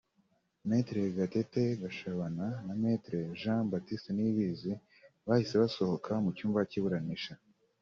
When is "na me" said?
2.65-2.91